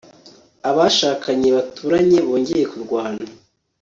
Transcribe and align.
abashakanye 0.69 1.47
baturanye 1.57 2.17
bongeye 2.27 2.65
kurwana 2.71 3.25